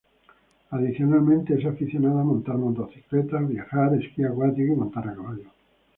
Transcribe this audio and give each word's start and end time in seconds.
Adicionalmente 0.71 1.53
es 1.53 1.63
aficionada 1.63 2.21
a 2.21 2.23
montar 2.23 2.57
motocicletas, 2.57 3.47
viajar, 3.47 3.93
esquí 3.93 4.23
acuático 4.23 4.73
y 4.73 4.75
montar 4.75 5.07
a 5.07 5.13
caballo. 5.15 5.51